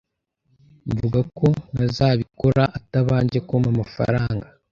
mvuga 0.91 1.19
ko 1.37 1.47
ntazabikora 1.73 2.63
atabanje 2.79 3.37
kumpa 3.47 3.67
amafaranga 3.73 4.45